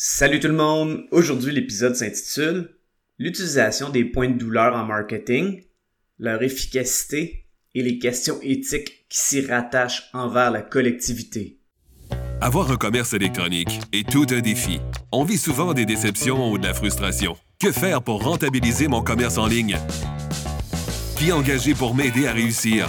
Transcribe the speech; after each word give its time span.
Salut 0.00 0.38
tout 0.38 0.46
le 0.46 0.54
monde! 0.54 1.06
Aujourd'hui, 1.10 1.50
l'épisode 1.50 1.96
s'intitule 1.96 2.70
L'utilisation 3.18 3.90
des 3.90 4.04
points 4.04 4.28
de 4.28 4.38
douleur 4.38 4.76
en 4.76 4.84
marketing, 4.84 5.64
leur 6.20 6.40
efficacité 6.44 7.46
et 7.74 7.82
les 7.82 7.98
questions 7.98 8.38
éthiques 8.40 9.08
qui 9.08 9.18
s'y 9.18 9.44
rattachent 9.44 10.08
envers 10.12 10.52
la 10.52 10.62
collectivité. 10.62 11.58
Avoir 12.40 12.70
un 12.70 12.76
commerce 12.76 13.12
électronique 13.12 13.80
est 13.92 14.08
tout 14.08 14.26
un 14.30 14.38
défi. 14.38 14.78
On 15.10 15.24
vit 15.24 15.36
souvent 15.36 15.74
des 15.74 15.84
déceptions 15.84 16.48
ou 16.48 16.58
de 16.58 16.66
la 16.68 16.74
frustration. 16.74 17.36
Que 17.58 17.72
faire 17.72 18.00
pour 18.00 18.22
rentabiliser 18.22 18.86
mon 18.86 19.02
commerce 19.02 19.36
en 19.36 19.48
ligne? 19.48 19.78
Qui 21.16 21.32
engager 21.32 21.74
pour 21.74 21.96
m'aider 21.96 22.28
à 22.28 22.32
réussir? 22.32 22.88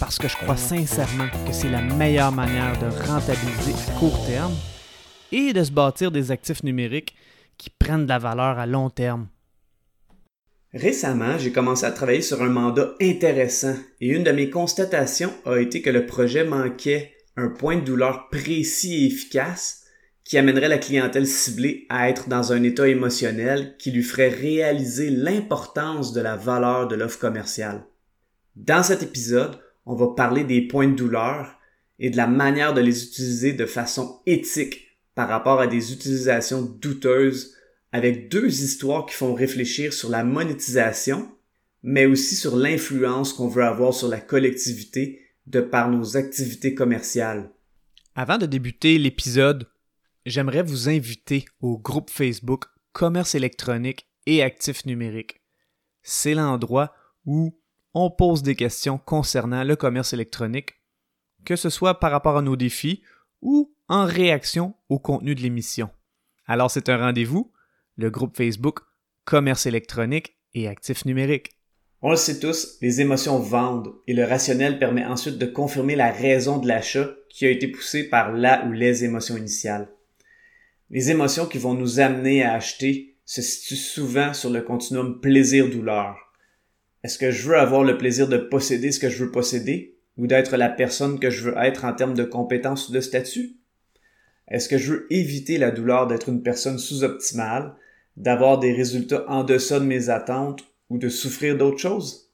Parce 0.00 0.18
que 0.18 0.28
je 0.28 0.36
crois 0.36 0.56
sincèrement 0.56 1.26
que 1.44 1.52
c'est 1.52 1.68
la 1.68 1.82
meilleure 1.82 2.30
manière 2.30 2.78
de 2.78 2.86
rentabiliser 3.06 3.72
à 3.72 3.98
court 3.98 4.24
terme 4.26 4.54
et 5.32 5.52
de 5.52 5.64
se 5.64 5.72
bâtir 5.72 6.12
des 6.12 6.30
actifs 6.30 6.62
numériques 6.62 7.16
qui 7.56 7.70
prennent 7.70 8.04
de 8.04 8.08
la 8.08 8.18
valeur 8.18 8.58
à 8.58 8.66
long 8.66 8.90
terme. 8.90 9.26
Récemment, 10.72 11.36
j'ai 11.38 11.50
commencé 11.50 11.84
à 11.84 11.90
travailler 11.90 12.22
sur 12.22 12.42
un 12.42 12.48
mandat 12.48 12.94
intéressant 13.00 13.74
et 14.00 14.08
une 14.08 14.22
de 14.22 14.30
mes 14.30 14.50
constatations 14.50 15.32
a 15.44 15.56
été 15.56 15.82
que 15.82 15.90
le 15.90 16.06
projet 16.06 16.44
manquait 16.44 17.14
un 17.36 17.48
point 17.48 17.76
de 17.76 17.84
douleur 17.84 18.28
précis 18.28 19.02
et 19.02 19.06
efficace 19.06 19.82
qui 20.22 20.38
amènerait 20.38 20.68
la 20.68 20.78
clientèle 20.78 21.26
ciblée 21.26 21.86
à 21.88 22.08
être 22.08 22.28
dans 22.28 22.52
un 22.52 22.62
état 22.62 22.86
émotionnel 22.86 23.74
qui 23.78 23.90
lui 23.90 24.02
ferait 24.02 24.28
réaliser 24.28 25.10
l'importance 25.10 26.12
de 26.12 26.20
la 26.20 26.36
valeur 26.36 26.86
de 26.86 26.94
l'offre 26.94 27.18
commerciale. 27.18 27.84
Dans 28.54 28.82
cet 28.82 29.02
épisode, 29.02 29.58
on 29.88 29.94
va 29.94 30.08
parler 30.08 30.44
des 30.44 30.60
points 30.60 30.86
de 30.86 30.94
douleur 30.94 31.58
et 31.98 32.10
de 32.10 32.16
la 32.18 32.26
manière 32.26 32.74
de 32.74 32.82
les 32.82 33.04
utiliser 33.04 33.54
de 33.54 33.64
façon 33.64 34.20
éthique 34.26 34.98
par 35.14 35.28
rapport 35.28 35.60
à 35.60 35.66
des 35.66 35.94
utilisations 35.94 36.60
douteuses 36.60 37.56
avec 37.90 38.28
deux 38.30 38.62
histoires 38.62 39.06
qui 39.06 39.14
font 39.14 39.32
réfléchir 39.32 39.94
sur 39.94 40.10
la 40.10 40.24
monétisation, 40.24 41.32
mais 41.82 42.04
aussi 42.04 42.36
sur 42.36 42.54
l'influence 42.54 43.32
qu'on 43.32 43.48
veut 43.48 43.64
avoir 43.64 43.94
sur 43.94 44.08
la 44.08 44.20
collectivité 44.20 45.22
de 45.46 45.62
par 45.62 45.90
nos 45.90 46.18
activités 46.18 46.74
commerciales. 46.74 47.50
Avant 48.14 48.36
de 48.36 48.44
débuter 48.44 48.98
l'épisode, 48.98 49.66
j'aimerais 50.26 50.62
vous 50.62 50.90
inviter 50.90 51.46
au 51.62 51.78
groupe 51.78 52.10
Facebook 52.10 52.66
Commerce 52.92 53.34
électronique 53.34 54.06
et 54.26 54.42
actifs 54.42 54.84
numériques. 54.84 55.40
C'est 56.02 56.34
l'endroit 56.34 56.92
où 57.24 57.58
on 58.00 58.10
pose 58.10 58.44
des 58.44 58.54
questions 58.54 58.96
concernant 58.96 59.64
le 59.64 59.74
commerce 59.74 60.12
électronique, 60.12 60.74
que 61.44 61.56
ce 61.56 61.68
soit 61.68 61.98
par 61.98 62.12
rapport 62.12 62.36
à 62.36 62.42
nos 62.42 62.54
défis 62.54 63.02
ou 63.42 63.74
en 63.88 64.04
réaction 64.04 64.74
au 64.88 65.00
contenu 65.00 65.34
de 65.34 65.40
l'émission. 65.40 65.90
Alors 66.46 66.70
c'est 66.70 66.88
un 66.90 66.98
rendez-vous, 66.98 67.50
le 67.96 68.10
groupe 68.10 68.36
Facebook 68.36 68.80
Commerce 69.24 69.66
électronique 69.66 70.36
et 70.54 70.68
actifs 70.68 71.06
numériques. 71.06 71.50
On 72.00 72.10
le 72.10 72.16
sait 72.16 72.38
tous, 72.38 72.78
les 72.80 73.00
émotions 73.00 73.40
vendent 73.40 73.92
et 74.06 74.14
le 74.14 74.24
rationnel 74.24 74.78
permet 74.78 75.04
ensuite 75.04 75.36
de 75.36 75.46
confirmer 75.46 75.96
la 75.96 76.12
raison 76.12 76.58
de 76.58 76.68
l'achat 76.68 77.08
qui 77.28 77.46
a 77.46 77.50
été 77.50 77.66
poussée 77.66 78.08
par 78.08 78.32
la 78.32 78.64
ou 78.66 78.72
les 78.72 79.04
émotions 79.04 79.36
initiales. 79.36 79.88
Les 80.90 81.10
émotions 81.10 81.46
qui 81.46 81.58
vont 81.58 81.74
nous 81.74 81.98
amener 81.98 82.44
à 82.44 82.54
acheter 82.54 83.16
se 83.24 83.42
situent 83.42 83.74
souvent 83.74 84.32
sur 84.32 84.50
le 84.50 84.62
continuum 84.62 85.20
plaisir-douleur. 85.20 86.27
Est-ce 87.04 87.18
que 87.18 87.30
je 87.30 87.48
veux 87.48 87.56
avoir 87.56 87.84
le 87.84 87.96
plaisir 87.96 88.28
de 88.28 88.38
posséder 88.38 88.90
ce 88.90 88.98
que 88.98 89.08
je 89.08 89.24
veux 89.24 89.30
posséder 89.30 89.96
ou 90.16 90.26
d'être 90.26 90.56
la 90.56 90.68
personne 90.68 91.20
que 91.20 91.30
je 91.30 91.44
veux 91.44 91.56
être 91.58 91.84
en 91.84 91.92
termes 91.92 92.14
de 92.14 92.24
compétences 92.24 92.88
ou 92.88 92.92
de 92.92 93.00
statut? 93.00 93.56
Est-ce 94.48 94.68
que 94.68 94.78
je 94.78 94.92
veux 94.92 95.06
éviter 95.10 95.58
la 95.58 95.70
douleur 95.70 96.06
d'être 96.06 96.28
une 96.28 96.42
personne 96.42 96.78
sous-optimale, 96.78 97.74
d'avoir 98.16 98.58
des 98.58 98.72
résultats 98.72 99.24
en 99.28 99.44
deçà 99.44 99.78
de 99.78 99.84
mes 99.84 100.08
attentes 100.08 100.64
ou 100.90 100.98
de 100.98 101.08
souffrir 101.08 101.56
d'autres 101.56 101.78
choses? 101.78 102.30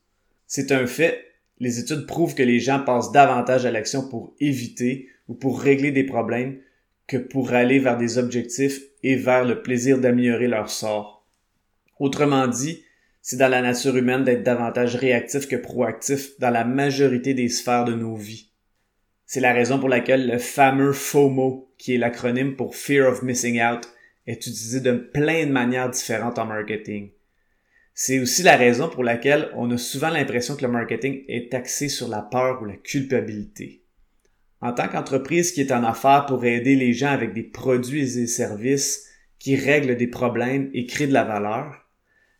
C'est 0.47 0.72
un 0.72 0.86
fait. 0.86 1.32
Les 1.58 1.78
études 1.78 2.06
prouvent 2.06 2.34
que 2.34 2.42
les 2.42 2.60
gens 2.60 2.81
passent 2.81 3.12
davantage 3.12 3.66
à 3.66 3.70
l'action 3.70 4.08
pour 4.08 4.34
éviter 4.41 5.08
ou 5.28 5.34
pour 5.34 5.60
régler 5.60 5.92
des 5.92 6.04
problèmes 6.04 6.58
que 7.06 7.16
pour 7.16 7.52
aller 7.52 7.78
vers 7.78 7.98
des 7.98 8.16
objectifs 8.19 8.81
et 9.02 9.16
vers 9.16 9.44
le 9.44 9.62
plaisir 9.62 9.98
d'améliorer 9.98 10.48
leur 10.48 10.70
sort. 10.70 11.26
Autrement 11.98 12.46
dit, 12.46 12.82
c'est 13.26 13.38
dans 13.38 13.48
la 13.48 13.62
nature 13.62 13.96
humaine 13.96 14.22
d'être 14.22 14.42
davantage 14.42 14.96
réactif 14.96 15.48
que 15.48 15.56
proactif 15.56 16.38
dans 16.40 16.50
la 16.50 16.66
majorité 16.66 17.32
des 17.32 17.48
sphères 17.48 17.86
de 17.86 17.94
nos 17.94 18.16
vies. 18.16 18.50
C'est 19.24 19.40
la 19.40 19.54
raison 19.54 19.78
pour 19.78 19.88
laquelle 19.88 20.28
le 20.28 20.36
fameux 20.36 20.92
FOMO, 20.92 21.72
qui 21.78 21.94
est 21.94 21.98
l'acronyme 21.98 22.54
pour 22.54 22.76
Fear 22.76 23.10
of 23.10 23.22
Missing 23.22 23.62
Out, 23.62 23.88
est 24.26 24.46
utilisé 24.46 24.80
de 24.80 24.92
plein 24.92 25.46
de 25.46 25.52
manières 25.52 25.88
différentes 25.88 26.38
en 26.38 26.44
marketing. 26.44 27.12
C'est 27.94 28.20
aussi 28.20 28.42
la 28.42 28.58
raison 28.58 28.90
pour 28.90 29.02
laquelle 29.02 29.48
on 29.54 29.70
a 29.70 29.78
souvent 29.78 30.10
l'impression 30.10 30.54
que 30.54 30.66
le 30.66 30.72
marketing 30.72 31.24
est 31.26 31.54
axé 31.54 31.88
sur 31.88 32.08
la 32.08 32.20
peur 32.20 32.60
ou 32.60 32.66
la 32.66 32.76
culpabilité. 32.76 33.84
En 34.60 34.74
tant 34.74 34.88
qu'entreprise 34.88 35.50
qui 35.50 35.62
est 35.62 35.72
en 35.72 35.82
affaires 35.82 36.26
pour 36.26 36.44
aider 36.44 36.76
les 36.76 36.92
gens 36.92 37.12
avec 37.12 37.32
des 37.32 37.42
produits 37.42 38.02
et 38.02 38.20
des 38.20 38.26
services 38.26 39.06
qui 39.38 39.56
règlent 39.56 39.96
des 39.96 40.08
problèmes 40.08 40.68
et 40.74 40.84
créent 40.84 41.06
de 41.06 41.14
la 41.14 41.24
valeur, 41.24 41.83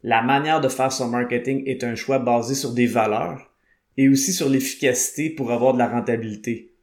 la 0.07 0.21
manière 0.21 0.61
de 0.61 0.69
faire 0.69 0.93
son 0.93 1.09
marketing 1.09 1.63
est 1.65 1.83
un 1.83 1.95
choix 1.95 2.19
basé 2.19 2.55
sur 2.55 2.75
des 2.75 2.87
valeurs 2.87 3.51
et 3.97 4.11
aussi 4.11 4.35
sur 4.35 4.51
l'efficacité 4.51 5.31
pour 5.31 5.51
avoir 5.51 5.73
de 5.73 5.79
la 5.79 5.89
rentabilité. 5.89 6.75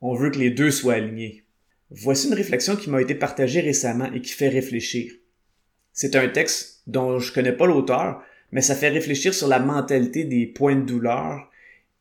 On 0.00 0.14
veut 0.14 0.30
que 0.30 0.38
les 0.38 0.48
deux 0.48 0.70
soient 0.70 0.94
alignés. 0.94 1.44
Voici 1.90 2.28
une 2.28 2.34
réflexion 2.34 2.74
qui 2.74 2.88
m'a 2.88 3.02
été 3.02 3.14
partagée 3.14 3.60
récemment 3.60 4.10
et 4.10 4.22
qui 4.22 4.32
fait 4.32 4.48
réfléchir. 4.48 5.12
C'est 5.92 6.16
un 6.16 6.28
texte 6.28 6.80
dont 6.86 7.18
je 7.18 7.30
connais 7.30 7.52
pas 7.52 7.66
l'auteur, 7.66 8.22
mais 8.52 8.62
ça 8.62 8.74
fait 8.74 8.88
réfléchir 8.88 9.34
sur 9.34 9.48
la 9.48 9.58
mentalité 9.58 10.24
des 10.24 10.46
points 10.46 10.76
de 10.76 10.86
douleur 10.86 11.50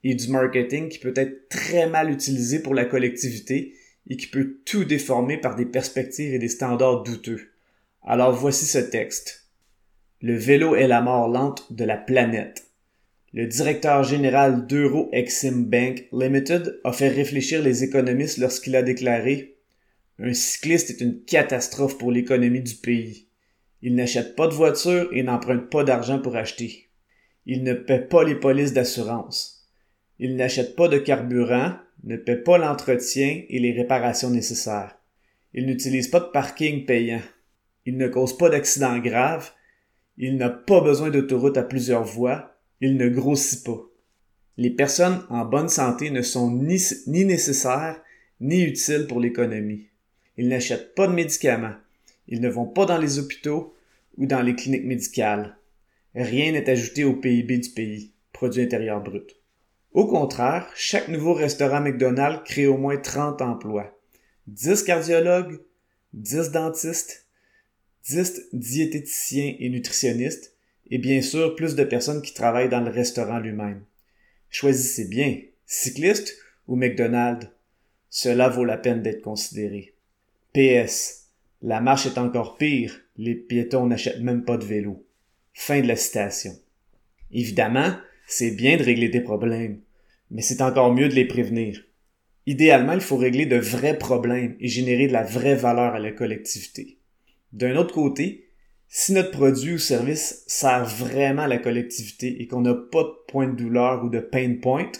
et 0.06 0.16
du 0.16 0.30
marketing 0.30 0.88
qui 0.88 1.00
peut 1.00 1.14
être 1.18 1.50
très 1.50 1.90
mal 1.90 2.10
utilisé 2.10 2.60
pour 2.60 2.74
la 2.74 2.86
collectivité 2.86 3.74
et 4.10 4.16
qui 4.16 4.28
peut 4.28 4.62
tout 4.64 4.86
déformer 4.86 5.36
par 5.36 5.58
des 5.58 5.66
perspectives 5.66 6.34
et 6.34 6.40
des 6.40 6.48
standards 6.48 7.04
douteux. 7.04 7.42
Alors 8.04 8.32
voici 8.32 8.66
ce 8.66 8.78
texte. 8.78 9.45
Le 10.26 10.36
vélo 10.36 10.74
est 10.74 10.88
la 10.88 11.02
mort 11.02 11.28
lente 11.28 11.72
de 11.72 11.84
la 11.84 11.98
planète. 11.98 12.72
Le 13.32 13.46
directeur 13.46 14.02
général 14.02 14.66
d'Euro 14.66 15.08
Exim 15.12 15.66
Bank 15.68 16.08
Limited 16.12 16.80
a 16.84 16.92
fait 16.92 17.10
réfléchir 17.10 17.62
les 17.62 17.84
économistes 17.84 18.40
lorsqu'il 18.40 18.76
a 18.76 18.82
déclaré 18.82 19.56
un 20.18 20.34
cycliste 20.34 20.90
est 20.90 21.02
une 21.02 21.24
catastrophe 21.26 22.00
pour 22.00 22.12
l'économie 22.12 22.64
du 22.64 22.74
pays. 22.74 23.28
Il 23.84 23.94
n'achète 23.94 24.36
pas 24.36 24.48
de 24.48 24.56
voiture 24.56 25.10
et 25.12 25.22
n'emprunte 25.22 25.70
pas 25.70 25.84
d'argent 25.84 26.18
pour 26.18 26.36
acheter. 26.36 26.90
Il 27.46 27.62
ne 27.62 27.76
paie 27.76 28.00
pas 28.00 28.24
les 28.24 28.34
polices 28.34 28.74
d'assurance. 28.74 29.70
Il 30.18 30.38
n'achète 30.38 30.76
pas 30.76 30.88
de 30.88 30.98
carburant, 30.98 31.74
ne 32.04 32.18
paie 32.18 32.38
pas 32.38 32.58
l'entretien 32.58 33.44
et 33.48 33.60
les 33.60 33.74
réparations 33.74 34.32
nécessaires. 34.32 34.98
Il 35.54 35.68
n'utilise 35.68 36.08
pas 36.08 36.20
de 36.20 36.32
parking 36.34 36.84
payant. 36.84 37.22
Il 37.86 37.98
ne 37.98 38.08
cause 38.08 38.36
pas 38.36 38.50
d'accidents 38.50 38.98
graves. 38.98 39.52
Il 40.18 40.38
n'a 40.38 40.50
pas 40.50 40.82
besoin 40.82 41.10
d'autoroute 41.10 41.58
à 41.58 41.64
plusieurs 41.64 42.04
voies. 42.04 42.56
Il 42.82 42.98
ne 42.98 43.10
grossit 43.10 43.66
pas. 43.66 43.82
Les 44.58 44.70
personnes 44.70 45.26
en 45.30 45.44
bonne 45.44 45.68
santé 45.68 46.10
ne 46.10 46.22
sont 46.22 46.50
ni, 46.52 46.80
nécessaires 47.08 48.02
ni 48.40 48.62
utiles 48.62 49.08
pour 49.08 49.20
l'économie. 49.20 49.88
Ils 50.38 50.48
n'achètent 50.48 50.96
pas 50.96 51.08
de 51.08 51.14
médicaments. 51.14 51.76
Ils 52.28 52.42
ne 52.42 52.50
vont 52.50 52.66
pas 52.66 52.86
dans 52.86 52.98
les 52.98 53.20
hôpitaux 53.20 53.74
ou 54.18 54.26
dans 54.26 54.42
les 54.42 54.56
cliniques 54.56 54.86
médicales. 54.86 55.58
Rien 56.16 56.54
n'est 56.54 56.70
ajouté 56.70 57.04
au 57.04 57.14
PIB 57.14 57.58
du 57.58 57.70
pays, 57.70 58.14
produit 58.32 58.64
intérieur 58.64 59.02
brut. 59.02 59.36
Au 59.92 60.08
contraire, 60.08 60.70
chaque 60.76 61.10
nouveau 61.10 61.34
restaurant 61.34 61.82
McDonald's 61.82 62.44
crée 62.46 62.68
au 62.68 62.78
moins 62.78 62.98
30 62.98 63.42
emplois. 63.42 63.98
10 64.48 64.84
cardiologues, 64.84 65.60
10 66.14 66.52
dentistes, 66.52 67.25
10 68.08 68.50
diététiciens 68.54 69.56
et 69.60 69.70
nutritionnistes, 69.70 70.54
et 70.92 71.00
bien 71.00 71.22
sûr 71.22 71.56
plus 71.56 71.76
de 71.76 71.84
personnes 71.84 72.22
qui 72.22 72.34
travaillent 72.34 72.70
dans 72.70 72.82
le 72.82 72.92
restaurant 72.92 73.40
lui-même. 73.40 73.84
Choisissez 74.50 75.06
bien, 75.06 75.40
cycliste 75.66 76.38
ou 76.68 76.76
McDonald's. 76.76 77.48
Cela 78.10 78.48
vaut 78.48 78.64
la 78.64 78.78
peine 78.78 79.02
d'être 79.02 79.22
considéré. 79.22 79.96
PS. 80.54 81.30
La 81.62 81.82
marche 81.82 82.06
est 82.06 82.20
encore 82.20 82.58
pire. 82.58 83.02
Les 83.18 83.34
piétons 83.34 83.88
n'achètent 83.88 84.22
même 84.22 84.46
pas 84.46 84.58
de 84.58 84.66
vélo. 84.66 85.04
Fin 85.54 85.82
de 85.82 85.88
la 85.88 85.96
citation. 85.96 86.52
Évidemment, 87.32 87.96
c'est 88.28 88.52
bien 88.52 88.78
de 88.78 88.84
régler 88.84 89.10
des 89.10 89.22
problèmes, 89.22 89.82
mais 90.30 90.42
c'est 90.42 90.62
encore 90.62 90.94
mieux 90.94 91.10
de 91.10 91.16
les 91.16 91.26
prévenir. 91.26 91.84
Idéalement, 92.46 92.94
il 92.94 93.02
faut 93.02 93.18
régler 93.18 93.48
de 93.48 93.58
vrais 93.58 93.98
problèmes 93.98 94.56
et 94.60 94.68
générer 94.68 95.08
de 95.08 95.14
la 95.14 95.24
vraie 95.24 95.56
valeur 95.56 95.96
à 95.96 96.00
la 96.00 96.12
collectivité. 96.12 97.00
D'un 97.56 97.78
autre 97.78 97.94
côté, 97.94 98.50
si 98.90 99.14
notre 99.14 99.32
produit 99.32 99.76
ou 99.76 99.78
service 99.78 100.44
sert 100.46 100.84
vraiment 100.84 101.44
à 101.44 101.48
la 101.48 101.58
collectivité 101.58 102.42
et 102.42 102.48
qu'on 102.48 102.60
n'a 102.60 102.74
pas 102.74 103.04
de 103.04 103.32
point 103.32 103.48
de 103.48 103.56
douleur 103.56 104.04
ou 104.04 104.10
de 104.10 104.20
pain 104.20 104.56
point, 104.62 104.92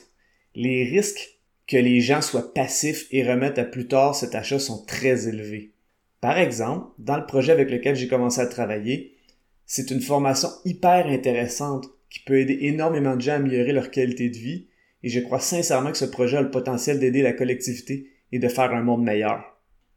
les 0.56 0.86
risques 0.86 1.38
que 1.68 1.76
les 1.76 2.00
gens 2.00 2.22
soient 2.22 2.54
passifs 2.54 3.08
et 3.12 3.30
remettent 3.30 3.60
à 3.60 3.66
plus 3.66 3.88
tard 3.88 4.16
cet 4.16 4.36
achat 4.36 4.58
sont 4.58 4.86
très 4.86 5.28
élevés. 5.28 5.74
Par 6.22 6.38
exemple, 6.38 6.88
dans 6.98 7.18
le 7.18 7.26
projet 7.26 7.52
avec 7.52 7.70
lequel 7.70 7.98
j'ai 7.98 8.08
commencé 8.08 8.40
à 8.40 8.48
travailler, 8.48 9.18
c'est 9.66 9.92
une 9.92 10.00
formation 10.00 10.48
hyper 10.64 11.08
intéressante 11.08 11.90
qui 12.10 12.22
peut 12.22 12.40
aider 12.40 12.60
énormément 12.62 13.18
de 13.18 13.22
gens 13.22 13.34
à 13.34 13.36
améliorer 13.36 13.74
leur 13.74 13.92
qualité 13.92 14.30
de 14.30 14.38
vie 14.38 14.68
et 15.04 15.10
je 15.10 15.20
crois 15.20 15.42
sincèrement 15.42 15.92
que 15.92 15.98
ce 15.98 16.06
projet 16.06 16.38
a 16.38 16.42
le 16.42 16.52
potentiel 16.52 17.00
d'aider 17.00 17.22
la 17.22 17.34
collectivité 17.34 18.12
et 18.32 18.40
de 18.40 18.48
faire 18.48 18.72
un 18.74 18.82
monde 18.82 19.04
meilleur. 19.04 19.55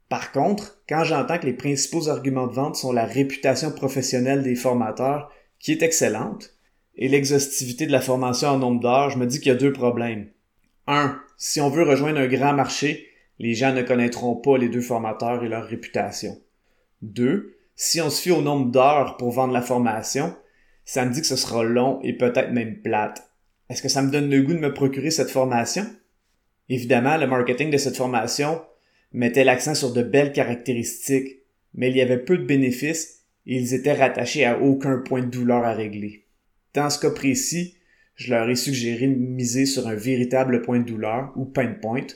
Par 0.09 0.31
contre, 0.31 0.81
quand 0.89 1.03
j'entends 1.03 1.37
que 1.37 1.45
les 1.45 1.53
principaux 1.53 2.09
arguments 2.09 2.47
de 2.47 2.53
vente 2.53 2.75
sont 2.75 2.91
la 2.91 3.05
réputation 3.05 3.71
professionnelle 3.71 4.41
des 4.41 4.55
formateurs, 4.55 5.31
qui 5.59 5.71
est 5.71 5.83
excellente, 5.83 6.55
et 6.95 7.07
l'exhaustivité 7.07 7.85
de 7.85 7.91
la 7.91 8.01
formation 8.01 8.49
en 8.49 8.57
nombre 8.57 8.81
d'heures, 8.81 9.11
je 9.11 9.19
me 9.19 9.27
dis 9.27 9.39
qu'il 9.39 9.49
y 9.49 9.55
a 9.55 9.59
deux 9.59 9.71
problèmes. 9.71 10.29
Un, 10.87 11.21
si 11.37 11.61
on 11.61 11.69
veut 11.69 11.83
rejoindre 11.83 12.19
un 12.19 12.27
grand 12.27 12.53
marché, 12.53 13.07
les 13.37 13.53
gens 13.53 13.71
ne 13.71 13.83
connaîtront 13.83 14.35
pas 14.35 14.57
les 14.57 14.67
deux 14.67 14.81
formateurs 14.81 15.43
et 15.43 15.47
leur 15.47 15.63
réputation. 15.63 16.41
Deux, 17.01 17.55
si 17.75 18.01
on 18.01 18.09
se 18.09 18.21
fie 18.21 18.31
au 18.31 18.41
nombre 18.41 18.71
d'heures 18.71 19.15
pour 19.17 19.31
vendre 19.31 19.53
la 19.53 19.61
formation, 19.61 20.35
ça 20.83 21.05
me 21.05 21.13
dit 21.13 21.21
que 21.21 21.27
ce 21.27 21.35
sera 21.35 21.63
long 21.63 21.99
et 22.03 22.17
peut-être 22.17 22.51
même 22.51 22.81
plate. 22.81 23.31
Est-ce 23.69 23.83
que 23.83 23.89
ça 23.89 24.01
me 24.01 24.11
donne 24.11 24.29
le 24.29 24.41
goût 24.41 24.53
de 24.53 24.59
me 24.59 24.73
procurer 24.73 25.11
cette 25.11 25.29
formation? 25.29 25.85
Évidemment, 26.67 27.15
le 27.15 27.27
marketing 27.27 27.69
de 27.69 27.77
cette 27.77 27.95
formation 27.95 28.59
mettait 29.11 29.43
l'accent 29.43 29.75
sur 29.75 29.93
de 29.93 30.03
belles 30.03 30.31
caractéristiques, 30.31 31.39
mais 31.73 31.89
il 31.89 31.97
y 31.97 32.01
avait 32.01 32.17
peu 32.17 32.37
de 32.37 32.45
bénéfices 32.45 33.23
et 33.45 33.55
ils 33.55 33.73
étaient 33.73 33.93
rattachés 33.93 34.45
à 34.45 34.59
aucun 34.59 34.99
point 34.99 35.21
de 35.21 35.31
douleur 35.31 35.63
à 35.63 35.73
régler. 35.73 36.25
Dans 36.73 36.89
ce 36.89 36.99
cas 36.99 37.11
précis, 37.11 37.75
je 38.15 38.31
leur 38.31 38.49
ai 38.49 38.55
suggéré 38.55 39.07
de 39.07 39.15
miser 39.15 39.65
sur 39.65 39.87
un 39.87 39.95
véritable 39.95 40.61
point 40.61 40.79
de 40.79 40.85
douleur 40.85 41.31
ou 41.35 41.45
pain 41.45 41.73
point 41.81 42.07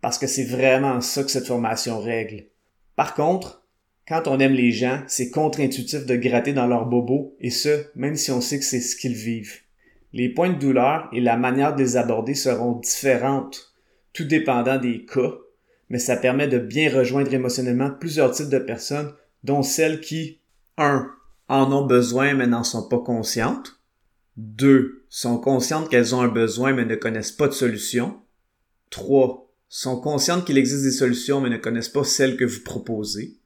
parce 0.00 0.18
que 0.18 0.26
c'est 0.26 0.44
vraiment 0.44 1.00
ça 1.00 1.22
que 1.22 1.30
cette 1.30 1.46
formation 1.46 2.00
règle. 2.00 2.46
Par 2.96 3.14
contre, 3.14 3.64
quand 4.08 4.26
on 4.26 4.40
aime 4.40 4.54
les 4.54 4.72
gens, 4.72 5.02
c'est 5.06 5.30
contre-intuitif 5.30 6.06
de 6.06 6.16
gratter 6.16 6.52
dans 6.52 6.66
leurs 6.66 6.86
bobos 6.86 7.36
et 7.40 7.50
ce, 7.50 7.84
même 7.94 8.16
si 8.16 8.32
on 8.32 8.40
sait 8.40 8.58
que 8.58 8.64
c'est 8.64 8.80
ce 8.80 8.96
qu'ils 8.96 9.14
vivent. 9.14 9.60
Les 10.12 10.28
points 10.28 10.52
de 10.52 10.58
douleur 10.58 11.08
et 11.12 11.20
la 11.20 11.36
manière 11.36 11.74
de 11.74 11.82
les 11.82 11.96
aborder 11.96 12.34
seront 12.34 12.72
différentes, 12.72 13.72
tout 14.12 14.24
dépendant 14.24 14.78
des 14.78 15.06
cas, 15.06 15.32
mais 15.92 15.98
ça 15.98 16.16
permet 16.16 16.48
de 16.48 16.58
bien 16.58 16.90
rejoindre 16.90 17.34
émotionnellement 17.34 17.90
plusieurs 17.90 18.32
types 18.32 18.48
de 18.48 18.58
personnes, 18.58 19.12
dont 19.44 19.62
celles 19.62 20.00
qui, 20.00 20.40
1. 20.78 21.06
en 21.48 21.70
ont 21.70 21.84
besoin 21.84 22.32
mais 22.32 22.46
n'en 22.46 22.64
sont 22.64 22.88
pas 22.88 23.00
conscientes, 23.00 23.78
2. 24.38 25.04
sont 25.10 25.36
conscientes 25.36 25.90
qu'elles 25.90 26.14
ont 26.14 26.22
un 26.22 26.28
besoin 26.28 26.72
mais 26.72 26.86
ne 26.86 26.96
connaissent 26.96 27.30
pas 27.30 27.46
de 27.46 27.52
solution, 27.52 28.22
3. 28.88 29.54
sont 29.68 30.00
conscientes 30.00 30.46
qu'il 30.46 30.56
existe 30.56 30.82
des 30.82 30.92
solutions 30.92 31.42
mais 31.42 31.50
ne 31.50 31.58
connaissent 31.58 31.90
pas 31.90 32.04
celles 32.04 32.38
que 32.38 32.46
vous 32.46 32.62
proposez, 32.64 33.36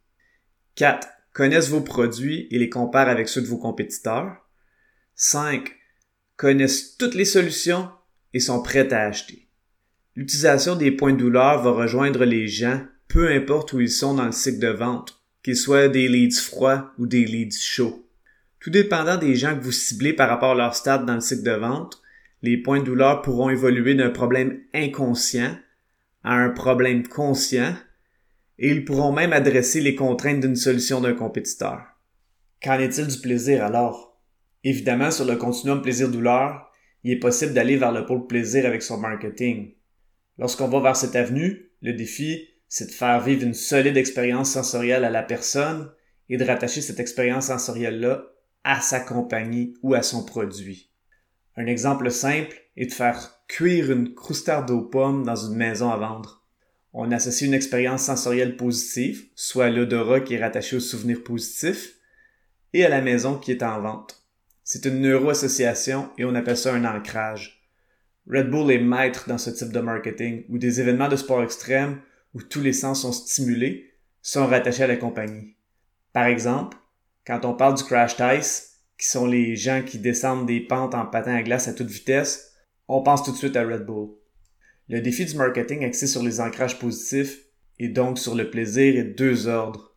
4. 0.76 1.08
connaissent 1.32 1.70
vos 1.70 1.80
produits 1.80 2.46
et 2.52 2.60
les 2.60 2.70
comparent 2.70 3.08
avec 3.08 3.28
ceux 3.28 3.42
de 3.42 3.48
vos 3.48 3.58
compétiteurs, 3.58 4.36
5. 5.16 5.68
connaissent 6.36 6.96
toutes 6.96 7.16
les 7.16 7.24
solutions 7.24 7.90
et 8.34 8.38
sont 8.38 8.62
prêtes 8.62 8.92
à 8.92 9.00
acheter. 9.00 9.45
L'utilisation 10.16 10.76
des 10.76 10.92
points 10.92 11.12
de 11.12 11.18
douleur 11.18 11.62
va 11.62 11.72
rejoindre 11.72 12.24
les 12.24 12.48
gens, 12.48 12.80
peu 13.06 13.28
importe 13.30 13.74
où 13.74 13.80
ils 13.80 13.90
sont 13.90 14.14
dans 14.14 14.24
le 14.24 14.32
cycle 14.32 14.60
de 14.60 14.68
vente, 14.68 15.20
qu'ils 15.42 15.56
soient 15.56 15.88
des 15.88 16.08
leads 16.08 16.40
froids 16.40 16.90
ou 16.98 17.06
des 17.06 17.26
leads 17.26 17.58
chauds. 17.60 18.08
Tout 18.58 18.70
dépendant 18.70 19.18
des 19.18 19.34
gens 19.34 19.54
que 19.54 19.62
vous 19.62 19.72
ciblez 19.72 20.14
par 20.14 20.30
rapport 20.30 20.52
à 20.52 20.54
leur 20.54 20.74
stade 20.74 21.04
dans 21.04 21.16
le 21.16 21.20
cycle 21.20 21.42
de 21.42 21.52
vente, 21.52 22.00
les 22.40 22.56
points 22.56 22.80
de 22.80 22.84
douleur 22.84 23.20
pourront 23.20 23.50
évoluer 23.50 23.94
d'un 23.94 24.08
problème 24.08 24.58
inconscient 24.72 25.54
à 26.24 26.34
un 26.34 26.48
problème 26.48 27.06
conscient 27.06 27.74
et 28.58 28.70
ils 28.70 28.84
pourront 28.86 29.12
même 29.12 29.34
adresser 29.34 29.80
les 29.80 29.94
contraintes 29.94 30.40
d'une 30.40 30.56
solution 30.56 31.00
d'un 31.02 31.14
compétiteur. 31.14 31.82
Qu'en 32.62 32.78
est-il 32.78 33.06
du 33.06 33.20
plaisir 33.20 33.62
alors? 33.62 34.18
Évidemment, 34.64 35.10
sur 35.10 35.26
le 35.26 35.36
continuum 35.36 35.82
plaisir-douleur, 35.82 36.72
il 37.04 37.12
est 37.12 37.20
possible 37.20 37.52
d'aller 37.52 37.76
vers 37.76 37.92
le 37.92 38.06
pôle 38.06 38.26
plaisir 38.26 38.66
avec 38.66 38.82
son 38.82 38.98
marketing. 38.98 39.75
Lorsqu'on 40.38 40.68
va 40.68 40.80
vers 40.80 40.96
cette 40.96 41.16
avenue, 41.16 41.70
le 41.82 41.92
défi, 41.92 42.48
c'est 42.68 42.86
de 42.86 42.92
faire 42.92 43.20
vivre 43.20 43.42
une 43.42 43.54
solide 43.54 43.96
expérience 43.96 44.50
sensorielle 44.52 45.04
à 45.04 45.10
la 45.10 45.22
personne 45.22 45.90
et 46.28 46.36
de 46.36 46.44
rattacher 46.44 46.80
cette 46.80 47.00
expérience 47.00 47.46
sensorielle-là 47.46 48.26
à 48.64 48.80
sa 48.80 49.00
compagnie 49.00 49.74
ou 49.82 49.94
à 49.94 50.02
son 50.02 50.24
produit. 50.24 50.90
Un 51.56 51.66
exemple 51.66 52.10
simple 52.10 52.56
est 52.76 52.86
de 52.86 52.92
faire 52.92 53.40
cuire 53.48 53.90
une 53.90 54.14
croustarde 54.14 54.70
aux 54.70 54.82
pommes 54.82 55.24
dans 55.24 55.36
une 55.36 55.56
maison 55.56 55.90
à 55.90 55.96
vendre. 55.96 56.44
On 56.92 57.12
associe 57.12 57.46
une 57.46 57.54
expérience 57.54 58.02
sensorielle 58.02 58.56
positive, 58.56 59.28
soit 59.34 59.70
l'odorat 59.70 60.20
qui 60.20 60.34
est 60.34 60.42
rattaché 60.42 60.76
au 60.76 60.80
souvenir 60.80 61.22
positif, 61.22 61.94
et 62.72 62.84
à 62.84 62.88
la 62.88 63.00
maison 63.00 63.38
qui 63.38 63.52
est 63.52 63.62
en 63.62 63.80
vente. 63.80 64.26
C'est 64.64 64.84
une 64.84 65.00
neuroassociation 65.00 66.10
et 66.18 66.24
on 66.24 66.34
appelle 66.34 66.56
ça 66.56 66.74
un 66.74 66.84
ancrage. 66.84 67.65
Red 68.28 68.50
Bull 68.50 68.70
est 68.72 68.78
maître 68.78 69.28
dans 69.28 69.38
ce 69.38 69.50
type 69.50 69.72
de 69.72 69.80
marketing, 69.80 70.44
où 70.48 70.58
des 70.58 70.80
événements 70.80 71.08
de 71.08 71.16
sport 71.16 71.42
extrême, 71.42 72.00
où 72.34 72.42
tous 72.42 72.60
les 72.60 72.72
sens 72.72 73.02
sont 73.02 73.12
stimulés, 73.12 73.92
sont 74.20 74.46
rattachés 74.46 74.82
à 74.82 74.88
la 74.88 74.96
compagnie. 74.96 75.56
Par 76.12 76.24
exemple, 76.24 76.76
quand 77.26 77.44
on 77.44 77.54
parle 77.54 77.76
du 77.76 77.84
crash 77.84 78.16
ice, 78.20 78.80
qui 78.98 79.06
sont 79.06 79.26
les 79.26 79.56
gens 79.56 79.82
qui 79.84 79.98
descendent 79.98 80.46
des 80.46 80.60
pentes 80.60 80.94
en 80.94 81.06
patin 81.06 81.34
à 81.34 81.42
glace 81.42 81.68
à 81.68 81.74
toute 81.74 81.90
vitesse, 81.90 82.52
on 82.88 83.02
pense 83.02 83.22
tout 83.22 83.32
de 83.32 83.36
suite 83.36 83.56
à 83.56 83.64
Red 83.64 83.84
Bull. 83.84 84.10
Le 84.88 85.00
défi 85.00 85.24
du 85.24 85.36
marketing 85.36 85.84
axé 85.84 86.06
sur 86.06 86.22
les 86.22 86.40
ancrages 86.40 86.78
positifs 86.78 87.40
et 87.78 87.88
donc 87.88 88.18
sur 88.18 88.34
le 88.34 88.50
plaisir 88.50 88.96
est 88.96 89.04
deux 89.18 89.48
ordres. 89.48 89.96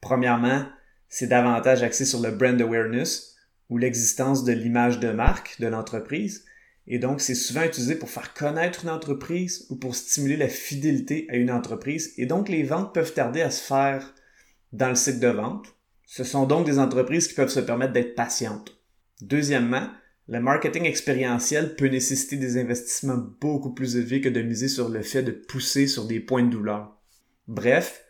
Premièrement, 0.00 0.66
c'est 1.08 1.28
davantage 1.28 1.82
axé 1.82 2.04
sur 2.04 2.20
le 2.20 2.30
brand 2.30 2.60
awareness, 2.60 3.36
ou 3.68 3.78
l'existence 3.78 4.44
de 4.44 4.52
l'image 4.52 4.98
de 4.98 5.10
marque 5.10 5.60
de 5.60 5.66
l'entreprise, 5.66 6.44
et 6.86 6.98
donc, 6.98 7.20
c'est 7.20 7.34
souvent 7.34 7.62
utilisé 7.62 7.94
pour 7.94 8.10
faire 8.10 8.34
connaître 8.34 8.84
une 8.84 8.90
entreprise 8.90 9.66
ou 9.70 9.76
pour 9.76 9.94
stimuler 9.94 10.36
la 10.36 10.48
fidélité 10.48 11.26
à 11.30 11.36
une 11.36 11.50
entreprise. 11.50 12.12
Et 12.16 12.26
donc, 12.26 12.48
les 12.48 12.64
ventes 12.64 12.92
peuvent 12.92 13.14
tarder 13.14 13.40
à 13.40 13.50
se 13.50 13.62
faire 13.62 14.14
dans 14.72 14.88
le 14.88 14.94
cycle 14.94 15.20
de 15.20 15.28
vente. 15.28 15.76
Ce 16.06 16.24
sont 16.24 16.46
donc 16.46 16.66
des 16.66 16.78
entreprises 16.78 17.28
qui 17.28 17.34
peuvent 17.34 17.48
se 17.48 17.60
permettre 17.60 17.92
d'être 17.92 18.14
patientes. 18.14 18.76
Deuxièmement, 19.20 19.88
le 20.28 20.40
marketing 20.40 20.84
expérientiel 20.84 21.76
peut 21.76 21.86
nécessiter 21.86 22.36
des 22.36 22.58
investissements 22.58 23.22
beaucoup 23.40 23.72
plus 23.72 23.96
élevés 23.96 24.20
que 24.20 24.28
de 24.28 24.42
miser 24.42 24.68
sur 24.68 24.88
le 24.88 25.02
fait 25.02 25.22
de 25.22 25.30
pousser 25.30 25.86
sur 25.86 26.06
des 26.06 26.20
points 26.20 26.42
de 26.42 26.50
douleur. 26.50 26.96
Bref, 27.46 28.04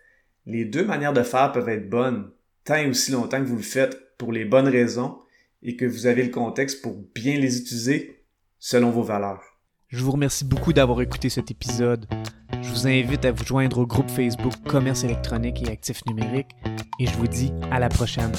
les 0.46 0.64
deux 0.64 0.84
manières 0.84 1.12
de 1.12 1.22
faire 1.22 1.52
peuvent 1.52 1.68
être 1.68 1.88
bonnes, 1.88 2.30
tant 2.64 2.76
et 2.76 2.88
aussi 2.88 3.12
longtemps 3.12 3.40
que 3.40 3.48
vous 3.48 3.56
le 3.56 3.62
faites 3.62 4.16
pour 4.16 4.32
les 4.32 4.44
bonnes 4.44 4.68
raisons 4.68 5.18
et 5.62 5.76
que 5.76 5.84
vous 5.84 6.06
avez 6.06 6.22
le 6.22 6.30
contexte 6.30 6.82
pour 6.82 6.96
bien 7.14 7.38
les 7.38 7.58
utiliser 7.58 8.21
selon 8.62 8.90
vos 8.90 9.02
valeurs. 9.02 9.42
Je 9.88 10.04
vous 10.04 10.12
remercie 10.12 10.44
beaucoup 10.44 10.72
d'avoir 10.72 11.02
écouté 11.02 11.28
cet 11.28 11.50
épisode. 11.50 12.06
Je 12.62 12.68
vous 12.70 12.86
invite 12.86 13.24
à 13.24 13.32
vous 13.32 13.44
joindre 13.44 13.78
au 13.78 13.86
groupe 13.86 14.08
Facebook 14.08 14.54
Commerce 14.68 15.02
électronique 15.02 15.62
et 15.66 15.70
actifs 15.70 16.06
numériques 16.06 16.54
et 17.00 17.06
je 17.06 17.12
vous 17.16 17.26
dis 17.26 17.52
à 17.72 17.80
la 17.80 17.88
prochaine. 17.88 18.30